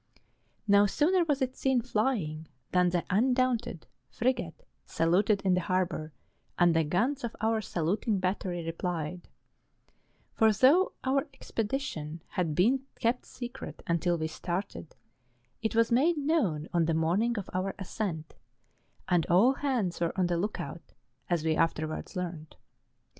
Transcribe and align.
No 0.67 0.87
sooner 0.87 1.23
was 1.25 1.43
it 1.43 1.55
seen 1.55 1.79
flying 1.79 2.47
than 2.71 2.89
the 2.89 3.03
Un¬ 3.11 3.35
daunted, 3.35 3.85
frigate, 4.09 4.65
saluted 4.83 5.43
in 5.43 5.53
the 5.53 5.61
harbour, 5.61 6.11
and 6.57 6.75
the 6.75 6.83
guns 6.83 7.23
of 7.23 7.35
our 7.39 7.61
saluting 7.61 8.17
battery 8.19 8.65
replied; 8.65 9.27
for 10.33 10.51
though 10.51 10.93
our 11.03 11.25
ex¬ 11.25 11.53
pedition 11.53 12.19
had 12.29 12.55
been 12.55 12.79
kept 12.99 13.27
secret 13.27 13.83
until 13.85 14.17
we 14.17 14.25
started, 14.25 14.95
it 15.61 15.75
was 15.75 15.91
made 15.91 16.17
known 16.17 16.67
on 16.73 16.85
the 16.85 16.95
morning 16.95 17.37
of 17.37 17.47
our 17.53 17.75
ascent, 17.77 18.33
and 19.07 19.27
all 19.27 19.53
hands 19.53 19.99
were 20.01 20.17
on 20.19 20.25
the 20.25 20.35
look 20.35 20.59
out, 20.59 20.93
as 21.29 21.43
we 21.45 21.55
afterwards 21.55 22.15
learnt. 22.15 22.55